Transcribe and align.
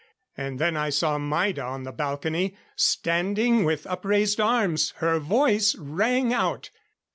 And 0.35 0.57
then 0.57 0.75
I 0.75 0.89
saw 0.89 1.19
Maida 1.19 1.61
on 1.63 1.83
the 1.83 1.91
balcony, 1.91 2.57
standing 2.75 3.63
with 3.63 3.85
upraised 3.85 4.39
arms. 4.39 4.93
Her 4.95 5.19
voice 5.19 5.75
rang 5.75 6.33
out. 6.33 6.71